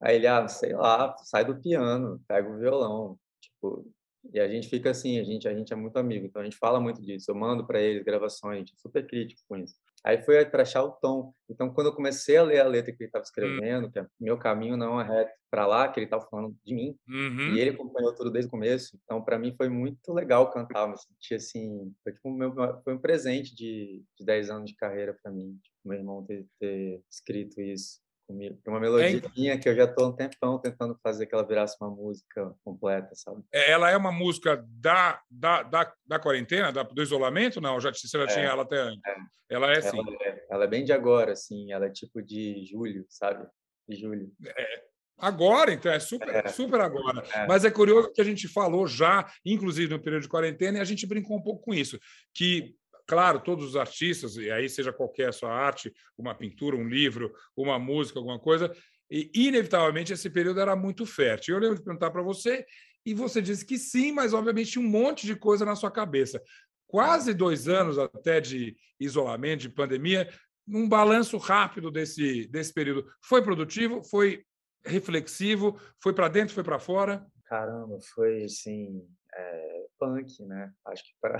[0.00, 3.88] Aí ele, ah, sei lá, sai do piano, pega o violão, tipo,
[4.32, 6.56] e a gente fica assim, a gente, a gente é muito amigo, então a gente
[6.56, 7.30] fala muito disso.
[7.30, 9.76] Eu mando para eles gravações, a gente é super crítico com isso.
[10.06, 11.32] Aí foi para achar o tom.
[11.50, 13.26] Então, quando eu comecei a ler a letra que ele estava hum.
[13.26, 16.74] escrevendo, que é meu caminho não é reto para lá, que ele estava falando de
[16.74, 17.54] mim, uhum.
[17.54, 18.96] e ele acompanhou tudo desde o começo.
[19.02, 23.00] Então, para mim foi muito legal cantar, me senti assim, foi tipo meu, foi um
[23.00, 27.60] presente de, de 10 anos de carreira para mim, tipo, meu irmão ter, ter escrito
[27.60, 28.58] isso comigo.
[28.66, 31.90] Uma melodia é, que eu já estou um tempão tentando fazer que ela virasse uma
[31.90, 33.42] música completa, sabe?
[33.52, 37.60] É, ela é uma música da, da, da, da quarentena, da, do isolamento?
[37.60, 39.00] Não, já, você já é, tinha ela até antes.
[39.06, 39.16] É.
[39.54, 39.98] Ela é assim.
[39.98, 41.72] Ela é, ela é, bem de agora, assim.
[41.72, 43.46] Ela é tipo de julho, sabe?
[43.88, 44.30] De julho.
[44.44, 44.82] É,
[45.18, 46.48] Agora, então, é super, é.
[46.48, 47.24] super agora.
[47.32, 47.46] É.
[47.46, 50.84] Mas é curioso que a gente falou já, inclusive no período de quarentena, e a
[50.84, 51.98] gente brincou um pouco com isso,
[52.34, 52.74] que
[53.06, 57.32] Claro, todos os artistas, e aí seja qualquer a sua arte, uma pintura, um livro,
[57.56, 58.74] uma música, alguma coisa,
[59.08, 61.54] e inevitavelmente esse período era muito fértil.
[61.54, 62.66] Eu lembro de perguntar para você,
[63.04, 66.42] e você disse que sim, mas obviamente um monte de coisa na sua cabeça.
[66.88, 70.28] Quase dois anos até de isolamento, de pandemia,
[70.68, 73.08] um balanço rápido desse, desse período.
[73.22, 74.02] Foi produtivo?
[74.02, 74.44] Foi
[74.84, 75.80] reflexivo?
[76.02, 76.54] Foi para dentro?
[76.54, 77.24] Foi para fora?
[77.44, 80.72] Caramba, foi assim, é, punk, né?
[80.86, 81.38] Acho que para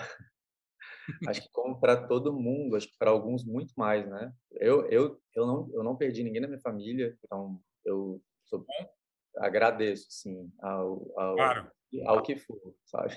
[1.29, 4.33] acho que como para todo mundo, acho que para alguns muito mais, né?
[4.53, 8.65] Eu, eu, eu, não, eu não perdi ninguém na minha família, então eu sou,
[9.39, 11.71] agradeço, sim, ao, ao, claro.
[12.07, 13.15] ao que for, sabe?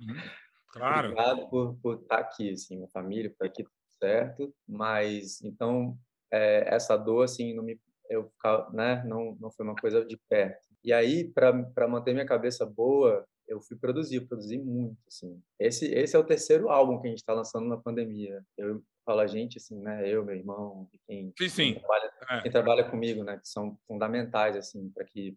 [0.00, 0.14] Uhum.
[0.72, 1.08] Claro.
[1.08, 5.98] Obrigado por, por estar tá aqui, assim, minha família, por aqui tudo certo, mas, então,
[6.32, 7.76] é, essa dor, assim, não me,
[8.08, 8.32] eu,
[8.72, 10.68] né, não, não foi uma coisa de perto.
[10.84, 15.42] E aí, para manter minha cabeça boa, eu fui produzir, produzi muito, assim.
[15.58, 18.42] Esse, esse é o terceiro álbum que a gente está lançando na pandemia.
[18.56, 20.08] Eu falo a gente, assim, né?
[20.08, 21.72] Eu, meu irmão, quem, sim, sim.
[21.72, 22.40] Quem, trabalha, é.
[22.42, 23.38] quem trabalha comigo, né?
[23.38, 25.36] Que são fundamentais, assim, para que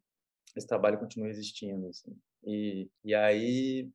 [0.55, 2.15] esse trabalho continue existindo, assim.
[2.43, 3.89] E, e aí,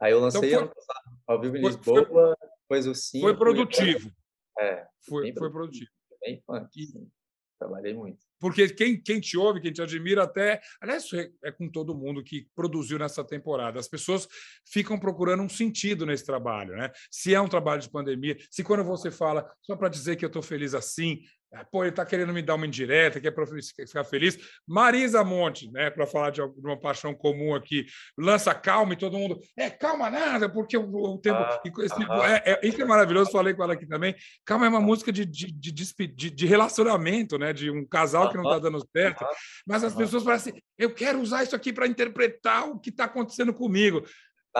[0.00, 2.86] aí eu então lancei então foi, ano passado, ao vivo em foi, Lisboa, foi, depois
[2.86, 3.20] o sim.
[3.20, 4.12] Foi produtivo.
[4.60, 4.86] É.
[5.08, 5.90] Foi, foi produtivo.
[6.20, 7.10] Bem funk, assim.
[7.58, 8.18] Trabalhei muito.
[8.38, 10.60] Porque quem, quem te ouve, quem te admira, até.
[10.80, 13.80] Aliás, é, é, com todo mundo que produziu nessa temporada.
[13.80, 14.28] As pessoas
[14.64, 16.90] ficam procurando um sentido nesse trabalho, né?
[17.10, 20.28] Se é um trabalho de pandemia, se quando você fala, só para dizer que eu
[20.28, 21.20] estou feliz assim,
[21.70, 24.38] pô, ele está querendo me dar uma indireta, quer para ficar feliz.
[24.66, 29.38] Marisa Monte, né, para falar de uma paixão comum aqui, lança calma e todo mundo,
[29.56, 31.38] é calma nada, porque o, tempo.
[31.38, 34.14] Ah, esse, é, é, isso é maravilhoso, falei com ela aqui também.
[34.44, 38.44] Calma é uma música de, de, de, de, relacionamento, né, de um casal que não
[38.44, 39.24] está dando certo,
[39.66, 43.54] mas as pessoas parecem, eu quero usar isso aqui para interpretar o que está acontecendo
[43.54, 44.04] comigo.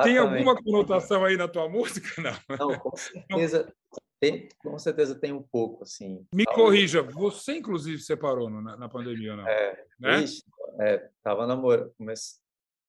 [0.03, 2.09] Tem alguma conotação aí na tua música?
[2.49, 3.73] Não, não com certeza.
[4.21, 6.27] Tem, com certeza tem um pouco, assim.
[6.33, 6.65] Me talvez.
[6.65, 9.47] corrija, você inclusive separou na, na, pandemia, não?
[9.47, 10.21] É, né?
[10.23, 10.43] Ixi,
[10.81, 12.41] é, tava namorando, comece...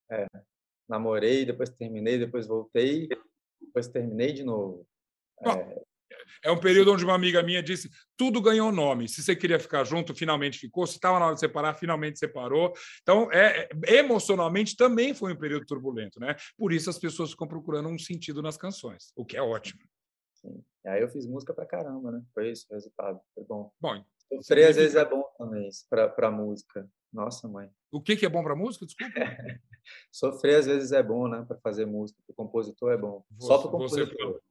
[0.09, 0.25] é,
[0.87, 3.09] namorei, depois terminei, depois voltei,
[3.59, 4.87] depois terminei de novo.
[5.43, 5.81] É,
[6.43, 9.07] é um período onde uma amiga minha disse: tudo ganhou nome.
[9.07, 10.87] Se você queria ficar junto, finalmente ficou.
[10.87, 12.73] Se estava na hora de separar, finalmente separou.
[13.01, 16.35] Então, é, é, emocionalmente também foi um período turbulento, né?
[16.57, 19.81] Por isso as pessoas ficam procurando um sentido nas canções, o que é ótimo.
[20.47, 20.63] Sim.
[20.85, 22.21] E aí eu fiz música pra caramba, né?
[22.33, 23.19] Foi isso o resultado.
[23.35, 23.71] Foi bom.
[23.79, 24.03] Bom.
[24.41, 26.89] Sofrer às vezes é bom também para música.
[27.11, 27.69] Nossa, mãe.
[27.91, 28.85] O que, que é bom para música?
[28.85, 29.13] Desculpa.
[30.11, 31.43] Sofrer às vezes é bom, né?
[31.47, 32.19] Para fazer música.
[32.27, 33.23] O compositor é bom.
[33.37, 34.41] Você, Só para o compositor.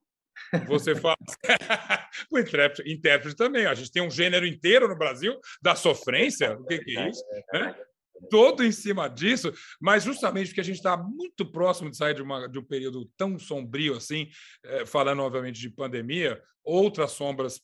[0.68, 1.16] Você fala.
[2.30, 3.66] o intérprete, intérprete também.
[3.66, 6.56] A gente tem um gênero inteiro no Brasil da sofrência.
[6.60, 7.24] O que, que é isso?
[7.54, 7.85] É,
[8.30, 12.22] todo em cima disso, mas justamente porque a gente está muito próximo de sair de,
[12.22, 14.28] uma, de um período tão sombrio assim,
[14.64, 17.60] é, falando obviamente de pandemia, outras sombras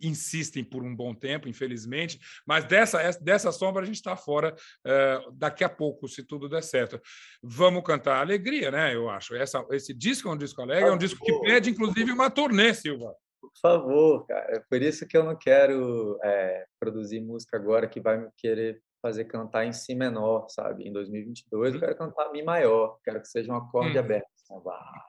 [0.00, 5.20] insistem por um bom tempo, infelizmente, mas dessa, dessa sombra a gente está fora é,
[5.34, 7.00] daqui a pouco, se tudo der certo.
[7.42, 8.94] Vamos cantar alegria, né?
[8.94, 9.34] Eu acho.
[9.34, 12.72] Essa, esse disco é um disco alegre, é um disco que pede, inclusive, uma turnê,
[12.72, 13.14] Silva.
[13.40, 14.56] Por favor, cara.
[14.56, 18.80] É por isso que eu não quero é, produzir música agora que vai me querer
[19.00, 20.86] fazer cantar em si menor, sabe?
[20.86, 21.80] Em 2022 eu uhum.
[21.80, 24.00] quero cantar mi maior, quero que seja um acorde hum.
[24.00, 24.28] aberto,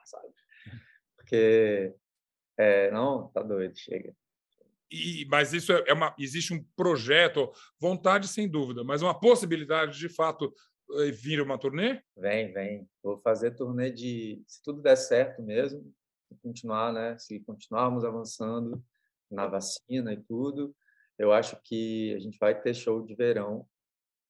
[0.04, 0.28] sabe?
[1.16, 1.94] Porque
[2.58, 4.14] é, não, tá doido, chega.
[4.90, 7.50] E, mas isso é, é uma existe um projeto,
[7.80, 10.52] vontade sem dúvida, mas uma possibilidade de fato
[10.98, 12.02] eh, vir uma turnê?
[12.16, 12.88] Vem, vem.
[13.02, 15.82] Vou fazer turnê de, se tudo der certo mesmo,
[16.42, 17.16] continuar, né?
[17.18, 18.84] Se continuarmos avançando
[19.30, 20.74] na vacina e tudo,
[21.18, 23.66] eu acho que a gente vai ter show de verão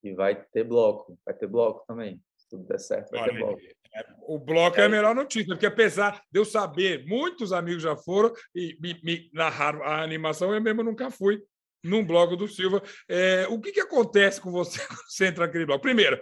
[0.03, 2.21] e vai ter bloco, vai ter bloco também.
[2.37, 3.61] Se tudo der certo, vai Olha, ter bloco.
[3.95, 7.95] É, o bloco é a melhor notícia, porque apesar de eu saber, muitos amigos já
[7.95, 11.43] foram e me, me narraram a animação, eu mesmo nunca fui
[11.85, 12.83] num bloco do Silva.
[13.09, 15.83] É, o que, que acontece com você quando você entra naquele bloco?
[15.83, 16.21] Primeiro,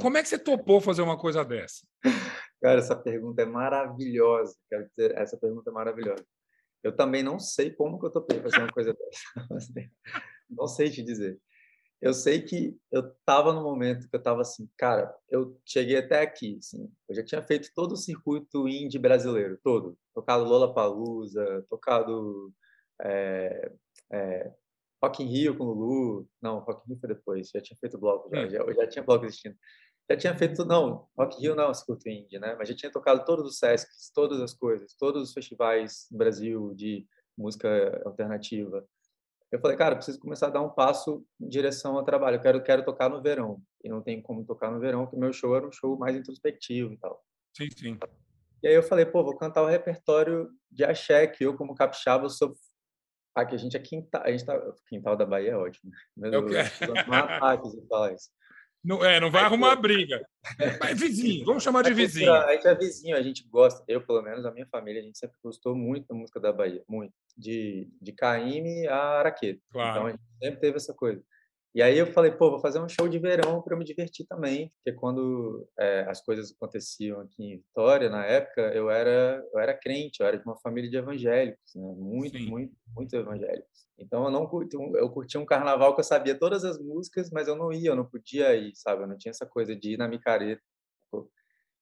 [0.00, 1.86] como é que você topou fazer uma coisa dessa?
[2.60, 4.54] Cara, essa pergunta é maravilhosa.
[4.68, 6.24] Quero dizer, essa pergunta é maravilhosa.
[6.82, 9.88] Eu também não sei como que eu topei fazer uma coisa dessa.
[10.50, 11.38] não sei te dizer
[12.00, 16.22] eu sei que eu estava no momento que eu estava assim, cara, eu cheguei até
[16.22, 22.52] aqui, assim, eu já tinha feito todo o circuito indie brasileiro, todo, tocado Lollapalooza, tocado
[23.02, 23.72] é,
[24.12, 24.52] é,
[25.02, 28.30] Rock in Rio com Lulu, não, Rock in Rio foi depois, já tinha feito bloco,
[28.32, 29.56] já, já, já tinha bloco existindo.
[30.10, 33.24] Já tinha feito, não, Rock in Rio não, circuito indie, né, mas já tinha tocado
[33.24, 37.06] todos os Sescs, todas as coisas, todos os festivais no Brasil de
[37.36, 38.86] música alternativa,
[39.50, 42.36] eu falei, cara, preciso começar a dar um passo em direção ao trabalho.
[42.36, 43.62] Eu quero, quero tocar no verão.
[43.82, 46.92] E não tem como tocar no verão, porque meu show era um show mais introspectivo
[46.92, 47.24] e tal.
[47.56, 47.98] Sim, sim.
[48.62, 52.28] E aí eu falei, pô, vou cantar o repertório de axé, que eu, como capixaba,
[52.28, 52.54] sou...
[53.34, 54.60] Aqui a gente é quintal, a gente tá...
[54.88, 55.92] Quintal da Bahia é ótimo.
[56.16, 56.28] Né?
[56.32, 56.68] eu quero.
[57.14, 58.30] ataques falar isso.
[58.84, 60.24] Não, é, não vai arrumar briga.
[60.80, 62.32] Mas vizinho, vamos chamar de vizinho.
[62.32, 63.82] A gente é vizinho, a gente gosta.
[63.88, 66.82] Eu, pelo menos, a minha família, a gente sempre gostou muito da música da Bahia,
[66.88, 67.12] muito.
[67.36, 69.60] De, de Caíme a Araqueta.
[69.70, 69.90] Claro.
[69.90, 71.22] Então, a gente sempre teve essa coisa.
[71.74, 74.72] E aí eu falei, pô, vou fazer um show de verão para me divertir também,
[74.76, 79.74] porque quando é, as coisas aconteciam aqui em Vitória, na época, eu era eu era
[79.74, 81.94] crente, eu era de uma família de evangélicos, né?
[81.96, 82.46] Muito, Sim.
[82.46, 83.86] muito, muito evangélicos.
[83.98, 87.46] Então eu não curti, eu curtia um carnaval que eu sabia todas as músicas, mas
[87.48, 89.02] eu não ia, eu não podia ir, sabe?
[89.02, 90.62] Eu não tinha essa coisa de ir na micareta.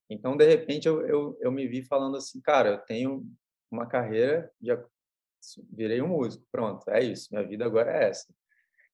[0.09, 3.27] Então, de repente, eu, eu, eu me vi falando assim, cara, eu tenho
[3.71, 4.83] uma carreira, já
[5.73, 8.33] virei um músico, pronto, é isso, minha vida agora é essa.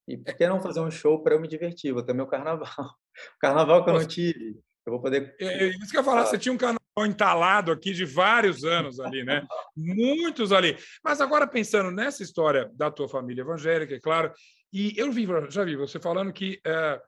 [0.07, 1.93] E por que não fazer um show para eu me divertir?
[1.93, 2.69] Vou ter meu carnaval.
[2.69, 5.35] O carnaval que eu não tive, eu vou poder.
[5.41, 8.65] É, é isso que eu ia falar, você tinha um carnaval entalado aqui de vários
[8.65, 9.47] anos ali, né?
[9.77, 10.77] Muitos ali.
[11.03, 14.33] Mas agora pensando nessa história da tua família evangélica, é claro,
[14.73, 17.01] e eu vi, já vi você falando que é,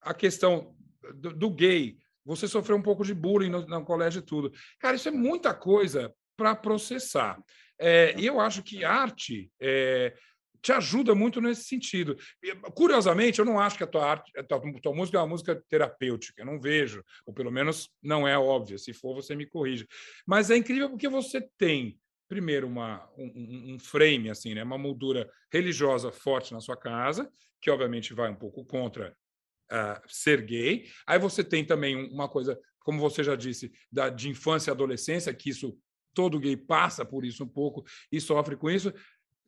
[0.00, 0.74] a questão
[1.14, 4.52] do, do, gay, você sofreu um pouco de bullying no, no colégio e tudo.
[4.78, 7.38] Cara, isso é muita coisa para processar.
[7.78, 10.14] É, eu acho que arte é,
[10.62, 12.16] te ajuda muito nesse sentido.
[12.74, 15.62] Curiosamente, eu não acho que a tua arte, a tua, tua, música é uma música
[15.68, 18.78] terapêutica, eu não vejo, ou pelo menos não é óbvia.
[18.78, 19.86] Se for, você me corrige.
[20.24, 21.98] Mas é incrível porque você tem,
[22.28, 24.62] primeiro, uma, um, um frame, assim, né?
[24.62, 29.16] uma moldura religiosa forte na sua casa, que obviamente vai um pouco contra
[29.72, 30.86] uh, ser gay.
[31.06, 35.34] Aí você tem também uma coisa, como você já disse, da, de infância e adolescência,
[35.34, 35.76] que isso
[36.14, 38.92] todo gay passa por isso um pouco e sofre com isso.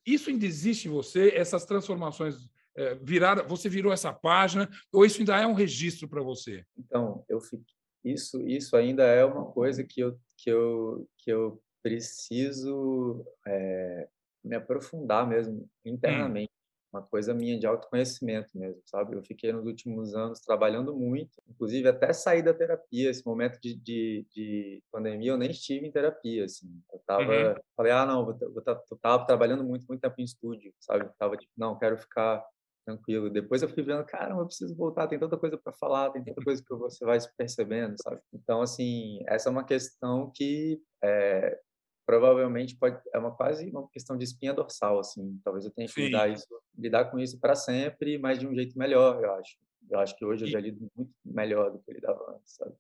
[0.06, 1.30] Isso ainda existe em você?
[1.34, 3.46] Essas transformações é, viraram?
[3.48, 4.68] Você virou essa página?
[4.92, 6.64] Ou isso ainda é um registro para você?
[6.76, 7.64] Então, eu fico,
[8.04, 14.08] isso isso ainda é uma coisa que eu que eu que eu preciso é,
[14.42, 15.68] me aprofundar mesmo hum.
[15.84, 16.52] internamente
[16.94, 19.16] uma coisa minha de autoconhecimento mesmo, sabe?
[19.16, 23.10] Eu fiquei nos últimos anos trabalhando muito, inclusive até sair da terapia.
[23.10, 26.80] Esse momento de, de, de pandemia eu nem estive em terapia, assim.
[26.92, 27.54] Eu tava, uhum.
[27.76, 31.10] falei, ah, não, tá, tava trabalhando muito, muito tempo em estúdio, sabe?
[31.18, 32.44] tava tipo, não, quero ficar
[32.84, 33.30] tranquilo.
[33.30, 36.42] Depois eu fui vendo, cara, eu preciso voltar, tem tanta coisa para falar, tem tanta
[36.44, 38.20] coisa que você vai se percebendo, sabe?
[38.32, 41.58] Então, assim, essa é uma questão que é,
[42.06, 46.04] provavelmente pode é uma quase uma questão de espinha dorsal assim talvez eu tenha que
[46.04, 49.56] lidar isso lidar com isso para sempre mas de um jeito melhor eu acho
[49.90, 52.74] Eu acho que hoje eu já lido muito melhor do que eu lidava antes, sabe?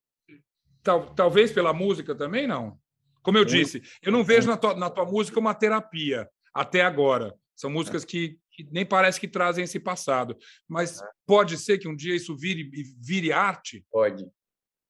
[0.82, 2.78] Tal, talvez pela música também, não?
[3.22, 7.34] Como eu disse, eu não vejo na tua, na tua música uma terapia até agora.
[7.56, 10.36] São músicas que, que, nem parece que trazem esse passado.
[10.68, 11.06] Mas é.
[11.26, 13.84] pode ser que um dia isso vire, vire arte?
[13.90, 14.26] Pode,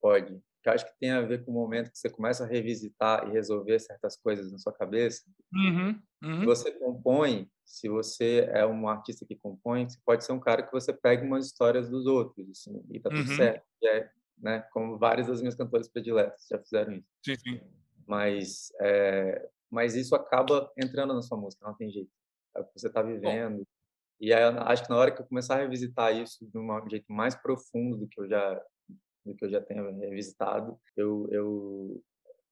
[0.01, 0.37] pode.
[0.69, 3.33] Eu acho que tem a ver com o momento que você começa a revisitar e
[3.33, 5.23] resolver certas coisas na sua cabeça.
[5.53, 6.45] Uhum, uhum.
[6.45, 10.73] Você compõe, se você é um artista que compõe, você pode ser um cara que
[10.73, 13.37] você pega umas histórias dos outros, assim, e tá tudo uhum.
[13.37, 13.65] certo.
[13.85, 17.09] É, né, como várias das minhas cantoras prediletas já fizeram isso.
[17.25, 17.61] Sim, sim.
[18.07, 22.11] Mas, é, mas isso acaba entrando na sua música, não tem jeito
[22.57, 23.59] é o que você está vivendo.
[23.59, 23.65] Bom.
[24.21, 27.13] E aí, acho que na hora que eu começar a revisitar isso de um jeito
[27.13, 28.63] mais profundo do que eu já
[29.25, 32.03] do que eu já tenho revisitado, eu, eu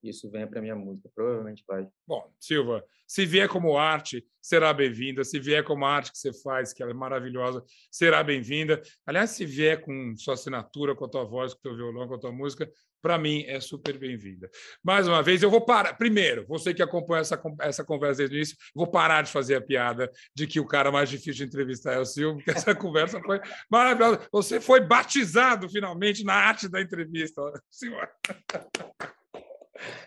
[0.02, 1.86] isso venha para minha música, provavelmente vai.
[2.06, 5.22] Bom, Silva, se vier como arte, será bem-vinda.
[5.22, 8.82] Se vier como arte que você faz, que ela é maravilhosa, será bem-vinda.
[9.06, 12.14] Aliás, se vier com sua assinatura, com a tua voz, com o teu violão, com
[12.14, 12.68] a tua música,
[13.02, 14.48] para mim é super bem-vinda.
[14.82, 15.94] Mais uma vez, eu vou parar.
[15.94, 19.60] Primeiro, você que acompanha essa, essa conversa desde o início, vou parar de fazer a
[19.60, 23.20] piada de que o cara mais difícil de entrevistar é o Silvio, porque essa conversa
[23.20, 24.20] foi maravilhosa.
[24.32, 28.08] Você foi batizado finalmente na arte da entrevista, senhor.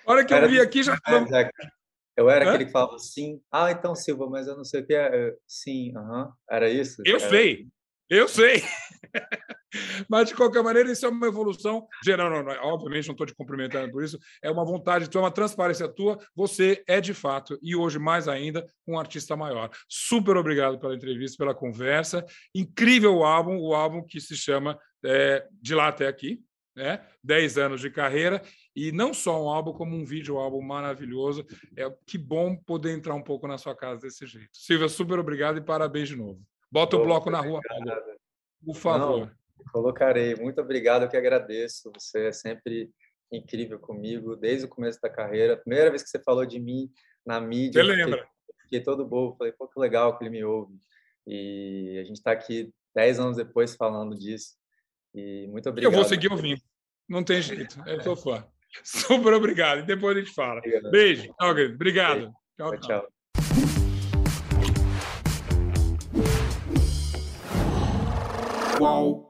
[0.06, 0.98] A hora que eu vi aqui já.
[2.18, 2.50] Eu era Hã?
[2.50, 3.42] aquele que falava sim.
[3.52, 5.36] Ah, então, Silva, mas eu não sei o que é.
[5.46, 6.32] Sim, aham.
[6.50, 7.02] Era isso?
[7.06, 7.30] Eu era...
[7.30, 7.68] sei.
[8.10, 8.64] Eu sei.
[10.10, 12.30] Mas, de qualquer maneira, isso é uma evolução geral.
[12.30, 14.18] Não, não, obviamente, não estou te cumprimentando por isso.
[14.42, 16.18] É uma vontade tua, uma transparência tua.
[16.36, 19.70] Você é, de fato, e hoje mais ainda, um artista maior.
[19.90, 22.26] Super obrigado pela entrevista, pela conversa.
[22.54, 26.40] Incrível o álbum, o álbum que se chama é, De Lá Até Aqui.
[26.76, 27.02] Né?
[27.24, 28.42] 10 anos de carreira
[28.76, 31.46] e não só um álbum, como um vídeo álbum maravilhoso.
[31.78, 34.50] É que bom poder entrar um pouco na sua casa desse jeito.
[34.52, 36.42] Silvia, super obrigado e parabéns de novo.
[36.70, 37.62] Bota o bloco na rua,
[38.66, 39.20] por favor.
[39.20, 39.32] Não,
[39.72, 40.36] colocarei.
[40.36, 41.90] Muito obrigado, eu que agradeço.
[41.94, 42.92] Você é sempre
[43.32, 45.56] incrível comigo, desde o começo da carreira.
[45.56, 46.92] Primeira vez que você falou de mim
[47.26, 47.82] na mídia.
[47.82, 48.18] Você lembra?
[48.18, 49.38] Fiquei, fiquei todo bobo.
[49.38, 50.78] Falei, pô, que legal que ele me ouve.
[51.26, 54.58] E a gente está aqui dez anos depois falando disso.
[55.16, 55.92] E muito obrigado.
[55.92, 56.62] Eu vou seguir ouvindo.
[57.08, 57.82] Não tem jeito.
[57.88, 58.46] Eu sou fã.
[58.84, 59.80] Super obrigado.
[59.80, 60.60] E depois a gente fala.
[60.60, 60.92] Obrigado.
[60.92, 61.34] Beijo.
[61.40, 62.18] Obrigado.
[62.18, 62.34] Beijo.
[62.58, 62.80] Tchau, tchau.
[62.82, 63.16] tchau.
[68.78, 69.25] Qual?